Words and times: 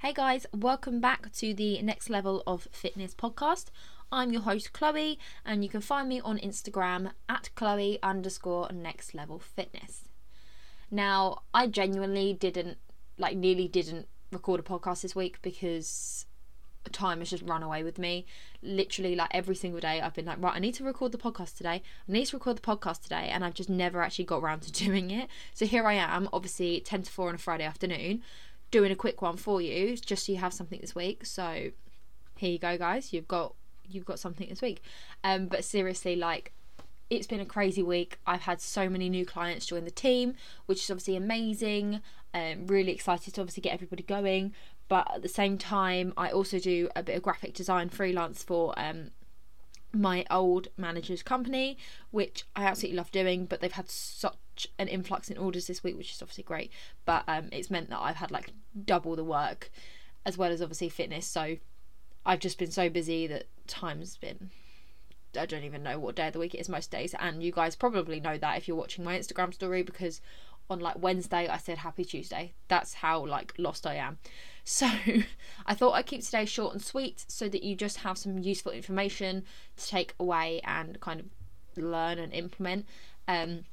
Hey 0.00 0.12
guys, 0.12 0.46
welcome 0.54 1.00
back 1.00 1.32
to 1.32 1.52
the 1.52 1.82
Next 1.82 2.08
Level 2.08 2.44
of 2.46 2.68
Fitness 2.70 3.16
podcast. 3.16 3.64
I'm 4.12 4.32
your 4.32 4.42
host 4.42 4.72
Chloe, 4.72 5.18
and 5.44 5.64
you 5.64 5.68
can 5.68 5.80
find 5.80 6.08
me 6.08 6.20
on 6.20 6.38
Instagram 6.38 7.10
at 7.28 7.50
Chloe 7.56 7.98
underscore 8.00 8.70
Next 8.72 9.12
Level 9.12 9.40
Fitness. 9.40 10.04
Now, 10.88 11.42
I 11.52 11.66
genuinely 11.66 12.32
didn't, 12.32 12.78
like, 13.18 13.36
nearly 13.36 13.66
didn't 13.66 14.06
record 14.30 14.60
a 14.60 14.62
podcast 14.62 15.02
this 15.02 15.16
week 15.16 15.42
because 15.42 16.26
time 16.88 17.18
has 17.18 17.30
just 17.30 17.42
run 17.42 17.62
away 17.62 17.82
with 17.82 17.98
me. 17.98 18.24
Literally, 18.62 19.14
like 19.14 19.30
every 19.32 19.54
single 19.54 19.80
day, 19.80 20.00
I've 20.00 20.14
been 20.14 20.26
like, 20.26 20.40
right, 20.40 20.54
I 20.54 20.58
need 20.58 20.74
to 20.74 20.84
record 20.84 21.12
the 21.12 21.18
podcast 21.18 21.56
today. 21.56 21.82
I 22.08 22.12
need 22.12 22.26
to 22.26 22.36
record 22.36 22.56
the 22.56 22.62
podcast 22.62 23.02
today, 23.02 23.28
and 23.32 23.44
I've 23.44 23.54
just 23.54 23.68
never 23.68 24.02
actually 24.02 24.26
got 24.26 24.42
around 24.42 24.60
to 24.62 24.72
doing 24.84 25.10
it. 25.10 25.28
So 25.54 25.66
here 25.66 25.86
I 25.86 25.94
am, 25.94 26.28
obviously 26.32 26.80
10 26.80 27.02
to 27.02 27.10
4 27.10 27.28
on 27.30 27.34
a 27.34 27.38
Friday 27.38 27.64
afternoon, 27.64 28.22
doing 28.70 28.92
a 28.92 28.96
quick 28.96 29.22
one 29.22 29.36
for 29.36 29.60
you, 29.60 29.96
just 29.96 30.26
so 30.26 30.32
you 30.32 30.38
have 30.38 30.52
something 30.52 30.80
this 30.80 30.94
week. 30.94 31.24
So 31.26 31.70
here 32.36 32.50
you 32.50 32.58
go, 32.58 32.76
guys. 32.78 33.12
You've 33.12 33.28
got 33.28 33.54
you've 33.90 34.04
got 34.04 34.18
something 34.18 34.48
this 34.48 34.62
week. 34.62 34.82
Um, 35.24 35.46
but 35.46 35.64
seriously, 35.64 36.16
like 36.16 36.52
it's 37.10 37.26
been 37.26 37.40
a 37.40 37.46
crazy 37.46 37.82
week. 37.82 38.18
I've 38.26 38.42
had 38.42 38.60
so 38.60 38.88
many 38.88 39.08
new 39.08 39.24
clients 39.24 39.66
join 39.66 39.84
the 39.84 39.90
team, 39.90 40.34
which 40.66 40.82
is 40.82 40.90
obviously 40.90 41.16
amazing. 41.16 42.00
Um, 42.34 42.66
really 42.66 42.92
excited 42.92 43.34
to 43.34 43.40
obviously 43.40 43.62
get 43.62 43.72
everybody 43.72 44.02
going. 44.02 44.54
But 44.88 45.10
at 45.14 45.22
the 45.22 45.28
same 45.28 45.58
time, 45.58 46.12
I 46.16 46.30
also 46.30 46.58
do 46.58 46.88
a 46.96 47.02
bit 47.02 47.16
of 47.16 47.22
graphic 47.22 47.54
design 47.54 47.88
freelance 47.88 48.42
for 48.42 48.78
um, 48.78 49.10
my 49.92 50.24
old 50.30 50.68
manager's 50.76 51.22
company, 51.22 51.78
which 52.10 52.44
I 52.54 52.64
absolutely 52.64 52.96
love 52.96 53.10
doing. 53.10 53.46
But 53.46 53.60
they've 53.60 53.72
had 53.72 53.90
such 53.90 54.68
an 54.78 54.88
influx 54.88 55.30
in 55.30 55.38
orders 55.38 55.66
this 55.66 55.82
week, 55.82 55.96
which 55.96 56.12
is 56.12 56.22
obviously 56.22 56.44
great. 56.44 56.70
But 57.04 57.24
um, 57.28 57.48
it's 57.52 57.70
meant 57.70 57.90
that 57.90 58.00
I've 58.00 58.16
had 58.16 58.30
like 58.30 58.52
double 58.84 59.16
the 59.16 59.24
work, 59.24 59.70
as 60.24 60.36
well 60.36 60.50
as 60.50 60.62
obviously 60.62 60.88
fitness. 60.88 61.26
So 61.26 61.56
I've 62.26 62.40
just 62.40 62.58
been 62.58 62.70
so 62.70 62.88
busy 62.88 63.26
that 63.26 63.44
time's 63.66 64.16
been 64.16 64.50
I 65.36 65.46
don't 65.46 65.64
even 65.64 65.82
know 65.82 65.98
what 65.98 66.14
day 66.14 66.28
of 66.28 66.32
the 66.32 66.38
week 66.38 66.54
it 66.54 66.58
is 66.58 66.68
most 66.68 66.90
days, 66.90 67.14
and 67.18 67.42
you 67.42 67.52
guys 67.52 67.76
probably 67.76 68.20
know 68.20 68.38
that 68.38 68.56
if 68.56 68.66
you're 68.66 68.76
watching 68.76 69.04
my 69.04 69.18
Instagram 69.18 69.52
story 69.52 69.82
because 69.82 70.20
on 70.70 70.80
like 70.80 71.00
Wednesday 71.00 71.48
I 71.48 71.58
said 71.58 71.78
Happy 71.78 72.04
Tuesday. 72.04 72.52
That's 72.68 72.94
how 72.94 73.24
like 73.24 73.54
lost 73.58 73.86
I 73.86 73.94
am. 73.94 74.18
So 74.70 74.86
I 75.64 75.72
thought 75.72 75.92
I'd 75.92 76.04
keep 76.04 76.22
today 76.22 76.44
short 76.44 76.74
and 76.74 76.82
sweet 76.82 77.24
so 77.26 77.48
that 77.48 77.62
you 77.62 77.74
just 77.74 78.00
have 78.00 78.18
some 78.18 78.36
useful 78.36 78.70
information 78.70 79.44
to 79.78 79.86
take 79.86 80.14
away 80.20 80.60
and 80.62 81.00
kind 81.00 81.20
of 81.20 81.26
learn 81.82 82.18
and 82.18 82.34
implement. 82.34 82.84
Um, 83.26 83.64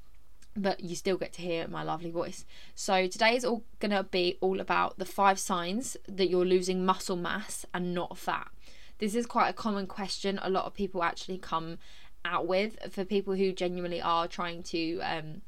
but 0.56 0.80
you 0.80 0.96
still 0.96 1.18
get 1.18 1.34
to 1.34 1.42
hear 1.42 1.68
my 1.68 1.84
lovely 1.84 2.12
voice. 2.12 2.46
So 2.76 3.08
today 3.08 3.36
is 3.36 3.44
all 3.44 3.66
gonna 3.80 4.04
be 4.04 4.38
all 4.40 4.62
about 4.62 4.98
the 4.98 5.04
five 5.04 5.38
signs 5.38 5.98
that 6.08 6.30
you're 6.30 6.46
losing 6.46 6.86
muscle 6.86 7.18
mass 7.18 7.66
and 7.74 7.94
not 7.94 8.18
fat. 8.18 8.48
This 9.00 9.16
is 9.16 9.26
quite 9.26 9.50
a 9.50 9.54
common 9.54 9.88
question 9.88 10.40
a 10.42 10.50
lot 10.50 10.64
of 10.64 10.74
people 10.74 11.04
actually 11.04 11.40
come 11.40 11.78
out 12.24 12.48
with 12.48 12.78
for 12.92 13.04
people 13.04 13.36
who 13.36 13.52
genuinely 13.52 14.02
are 14.02 14.30
trying 14.30 14.64
to 14.64 15.00
um, 15.02 15.42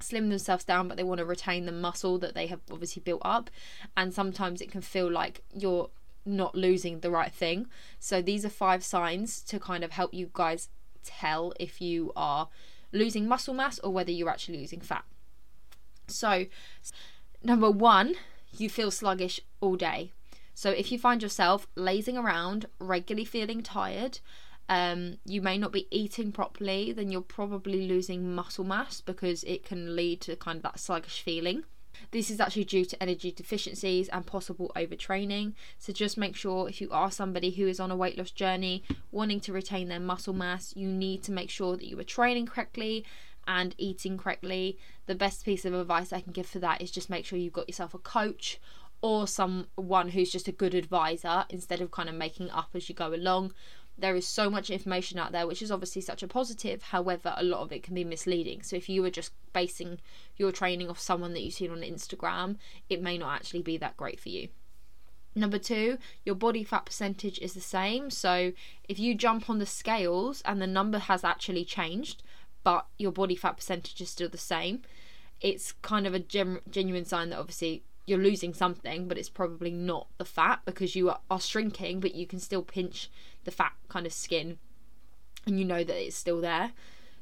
slim 0.00 0.28
themselves 0.28 0.64
down 0.64 0.88
but 0.88 0.96
they 0.96 1.02
want 1.02 1.18
to 1.18 1.24
retain 1.24 1.66
the 1.66 1.72
muscle 1.72 2.18
that 2.18 2.34
they 2.34 2.46
have 2.46 2.60
obviously 2.70 3.02
built 3.02 3.22
up. 3.24 3.50
And 3.96 4.12
sometimes 4.12 4.60
it 4.60 4.70
can 4.70 4.80
feel 4.80 5.10
like 5.10 5.42
you're 5.54 5.90
not 6.24 6.54
losing 6.54 7.00
the 7.00 7.10
right 7.10 7.32
thing. 7.32 7.66
So 7.98 8.20
these 8.20 8.44
are 8.44 8.50
five 8.50 8.84
signs 8.84 9.42
to 9.42 9.60
kind 9.60 9.84
of 9.84 9.92
help 9.92 10.12
you 10.12 10.30
guys 10.32 10.68
tell 11.04 11.52
if 11.60 11.80
you 11.80 12.12
are 12.16 12.48
losing 12.92 13.28
muscle 13.28 13.54
mass 13.54 13.78
or 13.78 13.92
whether 13.92 14.10
you're 14.10 14.30
actually 14.30 14.58
losing 14.58 14.80
fat. 14.80 15.04
So 16.08 16.46
number 17.42 17.70
1 17.70 18.14
you 18.58 18.70
feel 18.70 18.90
sluggish 18.90 19.40
all 19.60 19.76
day. 19.76 20.12
So 20.54 20.70
if 20.70 20.90
you 20.90 20.98
find 20.98 21.22
yourself 21.22 21.66
lazing 21.74 22.16
around 22.16 22.66
regularly 22.78 23.26
feeling 23.26 23.62
tired 23.62 24.20
um, 24.68 25.18
you 25.24 25.40
may 25.40 25.58
not 25.58 25.72
be 25.72 25.86
eating 25.90 26.32
properly, 26.32 26.92
then 26.92 27.10
you're 27.10 27.20
probably 27.20 27.86
losing 27.86 28.34
muscle 28.34 28.64
mass 28.64 29.00
because 29.00 29.44
it 29.44 29.64
can 29.64 29.94
lead 29.94 30.20
to 30.22 30.36
kind 30.36 30.56
of 30.56 30.62
that 30.62 30.80
sluggish 30.80 31.22
feeling. 31.22 31.64
This 32.10 32.30
is 32.30 32.40
actually 32.40 32.64
due 32.64 32.84
to 32.84 33.02
energy 33.02 33.32
deficiencies 33.32 34.08
and 34.08 34.26
possible 34.26 34.70
overtraining. 34.76 35.54
So 35.78 35.92
just 35.92 36.18
make 36.18 36.36
sure 36.36 36.68
if 36.68 36.80
you 36.80 36.90
are 36.90 37.10
somebody 37.10 37.50
who 37.50 37.66
is 37.66 37.80
on 37.80 37.90
a 37.90 37.96
weight 37.96 38.18
loss 38.18 38.30
journey 38.30 38.82
wanting 39.10 39.40
to 39.40 39.52
retain 39.52 39.88
their 39.88 40.00
muscle 40.00 40.34
mass, 40.34 40.74
you 40.76 40.88
need 40.88 41.22
to 41.24 41.32
make 41.32 41.50
sure 41.50 41.76
that 41.76 41.86
you 41.86 41.98
are 41.98 42.04
training 42.04 42.46
correctly 42.46 43.04
and 43.46 43.74
eating 43.78 44.18
correctly. 44.18 44.78
The 45.06 45.14
best 45.14 45.44
piece 45.44 45.64
of 45.64 45.74
advice 45.74 46.12
I 46.12 46.20
can 46.20 46.32
give 46.32 46.46
for 46.46 46.58
that 46.58 46.82
is 46.82 46.90
just 46.90 47.10
make 47.10 47.24
sure 47.24 47.38
you've 47.38 47.52
got 47.52 47.68
yourself 47.68 47.94
a 47.94 47.98
coach 47.98 48.60
or 49.02 49.26
someone 49.26 50.08
who's 50.08 50.32
just 50.32 50.48
a 50.48 50.52
good 50.52 50.74
advisor 50.74 51.44
instead 51.50 51.80
of 51.80 51.90
kind 51.90 52.08
of 52.08 52.14
making 52.14 52.50
up 52.50 52.70
as 52.74 52.88
you 52.88 52.94
go 52.94 53.14
along 53.14 53.52
there 53.98 54.14
is 54.14 54.26
so 54.26 54.50
much 54.50 54.70
information 54.70 55.18
out 55.18 55.32
there, 55.32 55.46
which 55.46 55.62
is 55.62 55.70
obviously 55.70 56.02
such 56.02 56.22
a 56.22 56.28
positive. 56.28 56.82
However, 56.82 57.34
a 57.36 57.44
lot 57.44 57.60
of 57.60 57.72
it 57.72 57.82
can 57.82 57.94
be 57.94 58.04
misleading. 58.04 58.62
So 58.62 58.76
if 58.76 58.88
you 58.88 59.02
were 59.02 59.10
just 59.10 59.32
basing 59.52 60.00
your 60.36 60.52
training 60.52 60.90
off 60.90 60.98
someone 60.98 61.32
that 61.32 61.42
you've 61.42 61.54
seen 61.54 61.70
on 61.70 61.80
Instagram, 61.80 62.56
it 62.90 63.00
may 63.00 63.16
not 63.16 63.34
actually 63.34 63.62
be 63.62 63.78
that 63.78 63.96
great 63.96 64.20
for 64.20 64.28
you. 64.28 64.48
Number 65.34 65.58
two, 65.58 65.98
your 66.24 66.34
body 66.34 66.64
fat 66.64 66.86
percentage 66.86 67.38
is 67.40 67.54
the 67.54 67.60
same. 67.60 68.10
So 68.10 68.52
if 68.88 68.98
you 68.98 69.14
jump 69.14 69.48
on 69.50 69.58
the 69.58 69.66
scales 69.66 70.42
and 70.46 70.60
the 70.60 70.66
number 70.66 70.98
has 70.98 71.24
actually 71.24 71.64
changed, 71.64 72.22
but 72.64 72.86
your 72.98 73.12
body 73.12 73.36
fat 73.36 73.56
percentage 73.56 74.00
is 74.00 74.10
still 74.10 74.28
the 74.28 74.38
same, 74.38 74.82
it's 75.40 75.72
kind 75.82 76.06
of 76.06 76.14
a 76.14 76.18
genuine 76.18 77.04
sign 77.04 77.30
that 77.30 77.38
obviously 77.38 77.82
you're 78.06 78.18
losing 78.18 78.54
something, 78.54 79.08
but 79.08 79.18
it's 79.18 79.28
probably 79.28 79.72
not 79.72 80.06
the 80.16 80.24
fat 80.24 80.60
because 80.64 80.94
you 80.94 81.10
are, 81.10 81.20
are 81.30 81.40
shrinking, 81.40 82.00
but 82.00 82.14
you 82.14 82.26
can 82.26 82.38
still 82.38 82.62
pinch 82.62 83.10
the 83.44 83.50
fat 83.50 83.72
kind 83.88 84.06
of 84.06 84.12
skin 84.12 84.58
and 85.46 85.58
you 85.58 85.64
know 85.64 85.84
that 85.84 86.04
it's 86.04 86.16
still 86.16 86.40
there. 86.40 86.72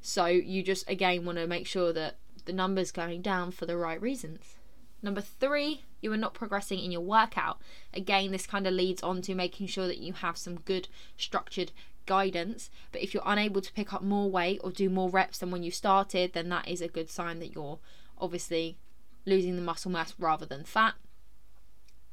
So 0.01 0.27
you 0.27 0.63
just 0.63 0.89
again 0.89 1.25
want 1.25 1.39
to 1.39 1.47
make 1.47 1.67
sure 1.67 1.93
that 1.93 2.17
the 2.45 2.53
number's 2.53 2.91
going 2.91 3.23
down 3.23 3.51
for 3.53 3.67
the 3.67 3.77
right 3.77 4.01
reasons. 4.01 4.57
Number 5.03 5.21
three, 5.21 5.83
you 6.01 6.13
are 6.13 6.19
not 6.19 6.35
progressing 6.35 6.79
in 6.79 6.91
your 6.91 7.03
workout. 7.03 7.61
Again, 7.93 8.31
this 8.31 8.47
kind 8.47 8.67
of 8.67 8.73
leads 8.73 9.03
on 9.03 9.21
to 9.23 9.35
making 9.35 9.67
sure 9.67 9.87
that 9.87 9.99
you 9.99 10.15
have 10.15 10.37
some 10.37 10.61
good 10.61 10.89
structured 11.17 11.73
guidance. 12.07 12.71
But 12.91 13.03
if 13.03 13.13
you're 13.13 13.23
unable 13.27 13.61
to 13.61 13.73
pick 13.73 13.93
up 13.93 14.03
more 14.03 14.31
weight 14.31 14.61
or 14.65 14.71
do 14.71 14.89
more 14.89 15.11
reps 15.11 15.39
than 15.39 15.51
when 15.51 15.63
you 15.63 15.71
started, 15.71 16.33
then 16.33 16.49
that 16.51 16.69
is 16.69 16.81
a 16.81 16.89
good 16.89 17.11
sign 17.11 17.39
that 17.41 17.55
you're 17.55 17.79
obviously 18.19 18.77
losing 19.25 19.57
the 19.57 19.63
muscle 19.63 19.91
mass 19.91 20.15
rather 20.19 20.47
than 20.47 20.65
fat. 20.65 20.95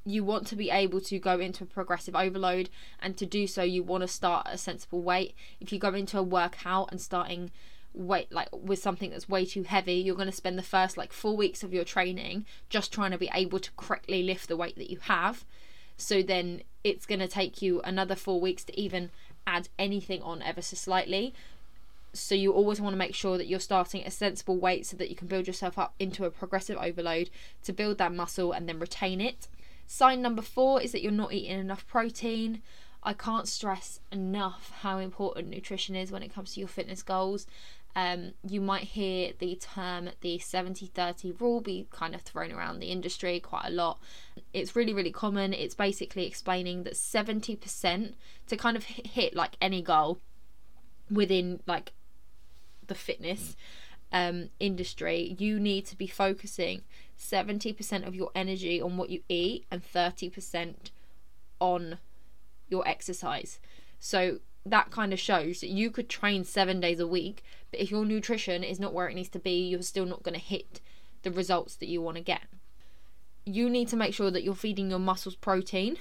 You 0.04 0.24
want 0.24 0.48
to 0.48 0.56
be 0.56 0.70
able 0.72 1.02
to 1.02 1.20
go 1.20 1.40
into 1.40 1.64
a 1.64 1.68
progressive 1.68 2.16
overload, 2.16 2.70
and 3.00 3.16
to 3.18 3.26
do 3.26 3.46
so, 3.46 3.62
you 3.62 3.84
want 3.84 4.02
to 4.02 4.08
start 4.08 4.48
at 4.48 4.56
a 4.56 4.58
sensible 4.58 5.02
weight. 5.02 5.36
If 5.60 5.72
you 5.72 5.78
go 5.78 5.94
into 5.94 6.18
a 6.18 6.24
workout 6.24 6.92
and 6.92 7.00
starting 7.00 7.52
weight 7.94 8.32
like 8.32 8.48
with 8.54 8.80
something 8.80 9.10
that's 9.10 9.28
way 9.28 9.46
too 9.46 9.64
heavy 9.64 9.96
you're 9.96 10.16
going 10.16 10.26
to 10.26 10.32
spend 10.32 10.58
the 10.58 10.64
first 10.64 10.96
like 10.96 11.12
4 11.12 11.36
weeks 11.36 11.62
of 11.62 11.74
your 11.74 11.84
training 11.84 12.46
just 12.70 12.94
trying 12.94 13.12
to 13.12 13.18
be 13.18 13.30
able 13.34 13.60
to 13.60 13.72
correctly 13.76 14.24
lift 14.24 14.48
the 14.48 14.56
weight 14.56 14.78
that 14.78 14.90
you 14.90 14.98
have 15.02 15.44
so 15.98 16.22
then 16.22 16.62
it's 16.84 17.06
going 17.06 17.20
to 17.20 17.28
take 17.28 17.62
you 17.62 17.82
another 17.82 18.16
4 18.16 18.40
weeks 18.40 18.64
to 18.64 18.80
even 18.80 19.12
add 19.46 19.68
anything 19.78 20.22
on 20.22 20.42
ever 20.42 20.62
so 20.62 20.78
slightly 20.78 21.34
so 22.14 22.36
you 22.36 22.52
always 22.52 22.82
want 22.82 22.94
to 22.94 22.98
make 22.98 23.16
sure 23.16 23.38
that 23.38 23.48
you're 23.48 23.60
starting 23.60 24.04
a 24.04 24.12
sensible 24.12 24.58
weight 24.58 24.86
so 24.86 24.98
that 24.98 25.10
you 25.10 25.16
can 25.16 25.28
build 25.28 25.48
yourself 25.48 25.78
up 25.78 25.94
into 26.00 26.26
a 26.26 26.32
progressive 26.32 26.78
overload 26.78 27.30
to 27.64 27.74
build 27.74 27.98
that 27.98 28.14
muscle 28.14 28.52
and 28.52 28.68
then 28.68 28.80
retain 28.80 29.22
it. 29.22 29.48
Sign 29.88 30.22
number 30.22 30.42
four 30.42 30.82
is 30.82 30.92
that 30.92 31.02
you're 31.02 31.12
not 31.12 31.34
eating 31.34 31.60
enough 31.60 31.88
protein. 31.88 32.62
I 33.04 33.14
can't 33.14 33.48
stress 33.48 34.00
enough 34.12 34.72
how 34.82 35.00
important 35.00 35.50
nutrition 35.50 35.96
is 35.96 36.12
when 36.12 36.24
it 36.24 36.34
comes 36.34 36.54
to 36.54 36.60
your 36.60 36.70
fitness 36.70 37.02
goals. 37.02 37.48
Um, 37.96 38.34
you 38.48 38.62
might 38.62 38.84
hear 38.84 39.34
the 39.38 39.56
term 39.56 40.10
the 40.22 40.40
70 40.40 40.86
30 40.86 41.34
rule 41.34 41.60
be 41.60 41.88
kind 41.92 42.16
of 42.16 42.22
thrown 42.22 42.52
around 42.52 42.80
the 42.80 42.88
industry 42.88 43.40
quite 43.40 43.66
a 43.68 43.72
lot. 43.72 44.00
It's 44.54 44.76
really, 44.76 44.94
really 44.94 45.12
common. 45.12 45.54
It's 45.54 45.76
basically 45.76 46.26
explaining 46.26 46.84
that 46.84 46.94
70% 46.94 48.14
to 48.48 48.58
kind 48.58 48.78
of 48.78 48.84
hit 48.86 49.36
like 49.36 49.58
any 49.62 49.82
goal 49.82 50.22
within 51.10 51.60
like 51.68 51.92
the 52.92 52.96
fitness 52.96 53.56
um, 54.12 54.50
industry, 54.60 55.38
you 55.40 55.60
need 55.60 55.86
to 55.86 55.96
be 55.96 56.08
focusing 56.08 56.82
70% 57.18 58.06
of 58.06 58.14
your 58.14 58.32
energy 58.36 58.82
on 58.82 58.98
what 58.98 59.10
you 59.10 59.22
eat 59.30 59.66
and 59.72 59.82
30% 59.82 60.76
on 61.62 62.00
your 62.68 62.86
exercise. 62.86 63.60
So 64.00 64.40
that 64.66 64.92
kind 64.92 65.14
of 65.14 65.20
shows 65.20 65.62
that 65.62 65.70
you 65.70 65.90
could 65.90 66.10
train 66.10 66.44
seven 66.44 66.82
days 66.82 67.00
a 67.00 67.08
week, 67.08 67.44
but 67.72 67.80
if 67.80 67.90
your 67.90 68.04
nutrition 68.04 68.62
is 68.62 68.80
not 68.80 68.94
where 68.94 69.08
it 69.08 69.16
needs 69.16 69.30
to 69.30 69.40
be, 69.40 69.68
you're 69.68 69.82
still 69.82 70.06
not 70.06 70.24
going 70.24 70.34
to 70.34 70.46
hit 70.46 70.82
the 71.24 71.32
results 71.32 71.76
that 71.76 71.88
you 71.88 72.02
want 72.02 72.18
to 72.18 72.24
get. 72.24 72.44
You 73.46 73.70
need 73.70 73.88
to 73.88 73.96
make 73.96 74.14
sure 74.14 74.32
that 74.32 74.44
you're 74.44 74.54
feeding 74.54 74.90
your 74.90 75.00
muscles 75.00 75.36
protein 75.36 75.98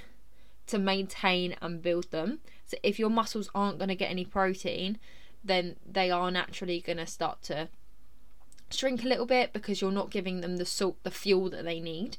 to 0.66 0.78
maintain 0.78 1.54
and 1.62 1.80
build 1.80 2.10
them. 2.10 2.40
So 2.66 2.76
if 2.82 2.98
your 2.98 3.10
muscles 3.10 3.50
aren't 3.54 3.78
going 3.78 3.88
to 3.88 3.94
get 3.94 4.10
any 4.10 4.24
protein, 4.24 4.98
then 5.44 5.76
they 5.90 6.10
are 6.10 6.30
naturally 6.30 6.80
going 6.80 6.98
to 6.98 7.06
start 7.06 7.42
to 7.42 7.68
shrink 8.70 9.04
a 9.04 9.08
little 9.08 9.26
bit 9.26 9.52
because 9.52 9.80
you're 9.80 9.90
not 9.90 10.10
giving 10.10 10.40
them 10.40 10.56
the 10.56 10.66
salt, 10.66 10.96
the 11.02 11.10
fuel 11.10 11.50
that 11.50 11.64
they 11.64 11.80
need. 11.80 12.16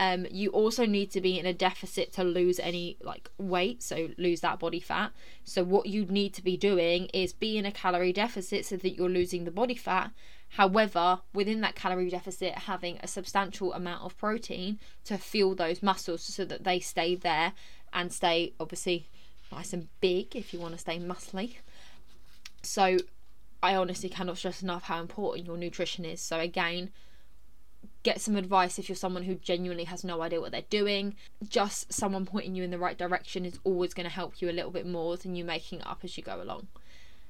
Um, 0.00 0.26
you 0.28 0.50
also 0.50 0.86
need 0.86 1.12
to 1.12 1.20
be 1.20 1.38
in 1.38 1.46
a 1.46 1.52
deficit 1.52 2.12
to 2.14 2.24
lose 2.24 2.58
any 2.58 2.96
like 3.00 3.30
weight, 3.38 3.82
so 3.82 4.08
lose 4.18 4.40
that 4.40 4.58
body 4.58 4.80
fat. 4.80 5.12
So 5.44 5.62
what 5.62 5.86
you 5.86 6.04
need 6.06 6.34
to 6.34 6.42
be 6.42 6.56
doing 6.56 7.06
is 7.14 7.32
be 7.32 7.56
in 7.56 7.64
a 7.64 7.70
calorie 7.70 8.12
deficit 8.12 8.64
so 8.66 8.76
that 8.76 8.96
you're 8.96 9.08
losing 9.08 9.44
the 9.44 9.52
body 9.52 9.76
fat. 9.76 10.10
However, 10.50 11.20
within 11.32 11.60
that 11.60 11.76
calorie 11.76 12.10
deficit, 12.10 12.54
having 12.54 12.98
a 13.02 13.08
substantial 13.08 13.72
amount 13.72 14.04
of 14.04 14.16
protein 14.16 14.78
to 15.04 15.16
fuel 15.16 15.54
those 15.54 15.82
muscles 15.82 16.22
so 16.22 16.44
that 16.44 16.64
they 16.64 16.80
stay 16.80 17.14
there 17.14 17.52
and 17.92 18.12
stay 18.12 18.52
obviously 18.58 19.08
nice 19.52 19.72
and 19.72 19.88
big 20.00 20.34
if 20.34 20.52
you 20.52 20.58
want 20.58 20.74
to 20.74 20.78
stay 20.78 20.98
muscly. 20.98 21.56
So 22.64 22.98
I 23.62 23.76
honestly 23.76 24.08
cannot 24.08 24.38
stress 24.38 24.62
enough 24.62 24.84
how 24.84 25.00
important 25.00 25.46
your 25.46 25.56
nutrition 25.56 26.04
is. 26.04 26.20
So 26.20 26.38
again, 26.38 26.90
get 28.02 28.20
some 28.20 28.36
advice 28.36 28.78
if 28.78 28.88
you're 28.88 28.96
someone 28.96 29.24
who 29.24 29.36
genuinely 29.36 29.84
has 29.84 30.04
no 30.04 30.22
idea 30.22 30.40
what 30.40 30.52
they're 30.52 30.62
doing. 30.68 31.14
Just 31.48 31.92
someone 31.92 32.26
pointing 32.26 32.54
you 32.54 32.62
in 32.62 32.70
the 32.70 32.78
right 32.78 32.98
direction 32.98 33.44
is 33.44 33.58
always 33.64 33.94
going 33.94 34.04
to 34.04 34.12
help 34.12 34.40
you 34.40 34.50
a 34.50 34.52
little 34.52 34.70
bit 34.70 34.86
more 34.86 35.16
than 35.16 35.34
you 35.34 35.44
making 35.44 35.80
it 35.80 35.86
up 35.86 36.00
as 36.04 36.16
you 36.16 36.22
go 36.22 36.42
along. 36.42 36.68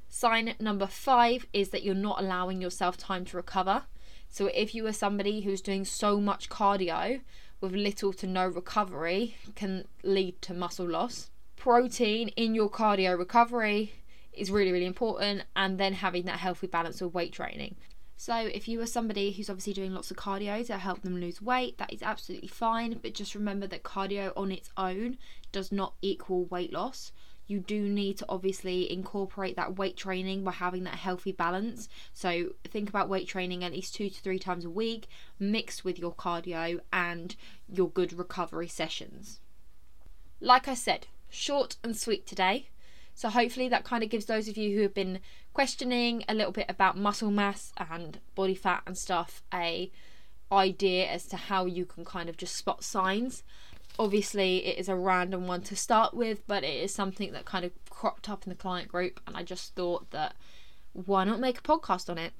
Sign 0.08 0.54
number 0.60 0.86
five 0.86 1.46
is 1.52 1.70
that 1.70 1.82
you're 1.82 1.94
not 1.94 2.20
allowing 2.20 2.60
yourself 2.60 2.96
time 2.96 3.24
to 3.26 3.36
recover. 3.36 3.84
So 4.28 4.46
if 4.46 4.74
you 4.74 4.86
are 4.86 4.92
somebody 4.92 5.42
who's 5.42 5.60
doing 5.60 5.84
so 5.84 6.20
much 6.20 6.48
cardio 6.48 7.20
with 7.60 7.72
little 7.72 8.12
to 8.14 8.26
no 8.26 8.46
recovery, 8.46 9.36
can 9.54 9.86
lead 10.02 10.42
to 10.42 10.54
muscle 10.54 10.88
loss. 10.88 11.30
Protein 11.56 12.28
in 12.30 12.54
your 12.54 12.68
cardio 12.68 13.16
recovery 13.16 13.92
is 14.36 14.50
really, 14.50 14.72
really 14.72 14.86
important, 14.86 15.42
and 15.54 15.78
then 15.78 15.94
having 15.94 16.24
that 16.24 16.38
healthy 16.38 16.66
balance 16.66 17.00
with 17.00 17.14
weight 17.14 17.32
training. 17.32 17.76
So, 18.16 18.36
if 18.36 18.68
you 18.68 18.80
are 18.80 18.86
somebody 18.86 19.32
who's 19.32 19.50
obviously 19.50 19.72
doing 19.72 19.92
lots 19.92 20.10
of 20.10 20.16
cardio 20.16 20.64
to 20.66 20.78
help 20.78 21.02
them 21.02 21.20
lose 21.20 21.42
weight, 21.42 21.78
that 21.78 21.92
is 21.92 22.02
absolutely 22.02 22.48
fine. 22.48 22.98
But 23.02 23.14
just 23.14 23.34
remember 23.34 23.66
that 23.66 23.82
cardio 23.82 24.32
on 24.36 24.52
its 24.52 24.70
own 24.76 25.18
does 25.52 25.72
not 25.72 25.94
equal 26.00 26.44
weight 26.44 26.72
loss. 26.72 27.12
You 27.46 27.60
do 27.60 27.82
need 27.88 28.16
to 28.18 28.26
obviously 28.28 28.90
incorporate 28.90 29.56
that 29.56 29.76
weight 29.76 29.96
training 29.96 30.44
by 30.44 30.52
having 30.52 30.84
that 30.84 30.94
healthy 30.94 31.32
balance. 31.32 31.88
So, 32.12 32.54
think 32.64 32.88
about 32.88 33.08
weight 33.08 33.28
training 33.28 33.64
at 33.64 33.72
least 33.72 33.94
two 33.94 34.08
to 34.08 34.20
three 34.22 34.38
times 34.38 34.64
a 34.64 34.70
week, 34.70 35.08
mixed 35.38 35.84
with 35.84 35.98
your 35.98 36.14
cardio 36.14 36.80
and 36.92 37.34
your 37.68 37.90
good 37.90 38.12
recovery 38.12 38.68
sessions. 38.68 39.40
Like 40.40 40.68
I 40.68 40.74
said, 40.74 41.08
short 41.28 41.76
and 41.82 41.96
sweet 41.96 42.26
today. 42.26 42.68
So 43.14 43.28
hopefully 43.28 43.68
that 43.68 43.84
kind 43.84 44.02
of 44.02 44.10
gives 44.10 44.26
those 44.26 44.48
of 44.48 44.56
you 44.56 44.76
who 44.76 44.82
have 44.82 44.94
been 44.94 45.20
questioning 45.52 46.24
a 46.28 46.34
little 46.34 46.52
bit 46.52 46.66
about 46.68 46.96
muscle 46.96 47.30
mass 47.30 47.72
and 47.76 48.18
body 48.34 48.54
fat 48.54 48.82
and 48.86 48.98
stuff 48.98 49.42
a 49.52 49.90
idea 50.50 51.06
as 51.06 51.26
to 51.26 51.36
how 51.36 51.64
you 51.64 51.86
can 51.86 52.04
kind 52.04 52.28
of 52.28 52.36
just 52.36 52.56
spot 52.56 52.82
signs. 52.82 53.42
Obviously, 53.98 54.66
it 54.66 54.78
is 54.78 54.88
a 54.88 54.96
random 54.96 55.46
one 55.46 55.62
to 55.62 55.76
start 55.76 56.14
with, 56.14 56.44
but 56.46 56.64
it 56.64 56.82
is 56.82 56.92
something 56.92 57.32
that 57.32 57.44
kind 57.44 57.64
of 57.64 57.72
cropped 57.88 58.28
up 58.28 58.44
in 58.44 58.50
the 58.50 58.56
client 58.56 58.88
group, 58.88 59.20
and 59.26 59.36
I 59.36 59.42
just 59.42 59.74
thought 59.74 60.10
that 60.10 60.34
why 60.92 61.24
not 61.24 61.40
make 61.40 61.58
a 61.58 61.62
podcast 61.62 62.10
on 62.10 62.18
it? 62.18 62.32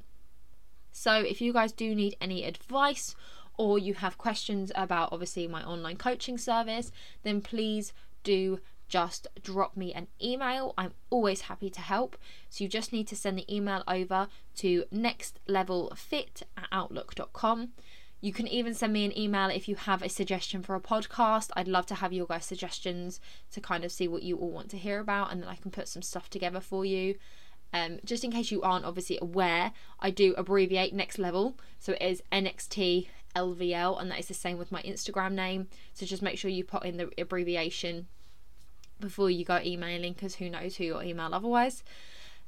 So, 0.92 1.14
if 1.14 1.40
you 1.40 1.52
guys 1.52 1.72
do 1.72 1.94
need 1.94 2.16
any 2.20 2.44
advice 2.44 3.14
or 3.56 3.78
you 3.78 3.94
have 3.94 4.18
questions 4.18 4.72
about 4.74 5.10
obviously 5.12 5.46
my 5.46 5.62
online 5.64 5.96
coaching 5.96 6.38
service, 6.38 6.90
then 7.22 7.40
please 7.40 7.92
do 8.24 8.58
just 8.94 9.26
drop 9.42 9.76
me 9.76 9.92
an 9.92 10.06
email. 10.22 10.72
I'm 10.78 10.92
always 11.10 11.40
happy 11.42 11.68
to 11.68 11.80
help. 11.80 12.16
So 12.48 12.62
you 12.62 12.70
just 12.70 12.92
need 12.92 13.08
to 13.08 13.16
send 13.16 13.36
the 13.36 13.52
email 13.52 13.82
over 13.88 14.28
to 14.58 14.84
nextlevelfit 14.94 16.42
at 16.56 16.68
outlook.com. 16.70 17.70
You 18.20 18.32
can 18.32 18.46
even 18.46 18.72
send 18.72 18.92
me 18.92 19.04
an 19.04 19.18
email 19.18 19.48
if 19.48 19.66
you 19.66 19.74
have 19.74 20.00
a 20.00 20.08
suggestion 20.08 20.62
for 20.62 20.76
a 20.76 20.80
podcast. 20.80 21.50
I'd 21.56 21.66
love 21.66 21.86
to 21.86 21.96
have 21.96 22.12
your 22.12 22.26
guys' 22.26 22.46
suggestions 22.46 23.18
to 23.50 23.60
kind 23.60 23.82
of 23.82 23.90
see 23.90 24.06
what 24.06 24.22
you 24.22 24.36
all 24.36 24.52
want 24.52 24.70
to 24.70 24.78
hear 24.78 25.00
about, 25.00 25.32
and 25.32 25.42
then 25.42 25.48
I 25.48 25.56
can 25.56 25.72
put 25.72 25.88
some 25.88 26.02
stuff 26.02 26.30
together 26.30 26.60
for 26.60 26.84
you. 26.84 27.16
Um, 27.72 27.98
just 28.04 28.22
in 28.22 28.30
case 28.30 28.52
you 28.52 28.62
aren't 28.62 28.84
obviously 28.84 29.18
aware, 29.20 29.72
I 29.98 30.10
do 30.10 30.34
abbreviate 30.36 30.94
next 30.94 31.18
level, 31.18 31.58
so 31.80 31.94
it 31.94 32.02
is 32.02 32.22
NXT 32.30 33.08
LVL, 33.34 34.00
and 34.00 34.08
that 34.12 34.20
is 34.20 34.28
the 34.28 34.34
same 34.34 34.56
with 34.56 34.70
my 34.70 34.82
Instagram 34.82 35.32
name. 35.32 35.66
So 35.94 36.06
just 36.06 36.22
make 36.22 36.38
sure 36.38 36.48
you 36.48 36.62
put 36.62 36.84
in 36.84 36.96
the 36.96 37.10
abbreviation 37.18 38.06
before 39.00 39.30
you 39.30 39.44
go 39.44 39.60
emailing 39.62 40.12
because 40.12 40.36
who 40.36 40.48
knows 40.48 40.76
who 40.76 40.84
you'll 40.84 41.02
email 41.02 41.34
otherwise. 41.34 41.82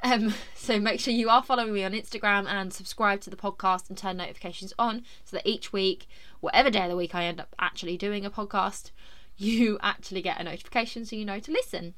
Um, 0.02 0.34
so 0.54 0.78
make 0.78 1.00
sure 1.00 1.14
you 1.14 1.28
are 1.28 1.42
following 1.42 1.72
me 1.72 1.84
on 1.84 1.92
Instagram 1.92 2.46
and 2.46 2.72
subscribe 2.72 3.20
to 3.22 3.30
the 3.30 3.36
podcast 3.36 3.88
and 3.88 3.96
turn 3.96 4.16
notifications 4.16 4.72
on 4.78 5.04
so 5.24 5.36
that 5.36 5.46
each 5.46 5.72
week, 5.72 6.06
whatever 6.40 6.70
day 6.70 6.84
of 6.84 6.90
the 6.90 6.96
week 6.96 7.14
I 7.14 7.24
end 7.24 7.40
up 7.40 7.54
actually 7.58 7.96
doing 7.96 8.24
a 8.24 8.30
podcast, 8.30 8.90
you 9.36 9.78
actually 9.82 10.22
get 10.22 10.40
a 10.40 10.44
notification 10.44 11.04
so 11.04 11.16
you 11.16 11.24
know 11.24 11.40
to 11.40 11.52
listen. 11.52 11.94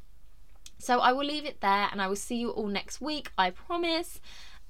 So 0.79 1.01
I 1.01 1.12
will 1.12 1.27
leave 1.27 1.44
it 1.44 1.61
there 1.61 1.89
and 1.91 2.01
I 2.01 2.06
will 2.06 2.17
see 2.17 2.37
you 2.37 2.51
all 2.51 2.69
next 2.69 3.01
week, 3.01 3.33
I 3.37 3.51
promise, 3.51 4.21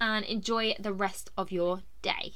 and 0.01 0.25
enjoy 0.25 0.75
the 0.79 0.93
rest 0.93 1.31
of 1.37 1.53
your 1.53 1.83
day. 2.03 2.33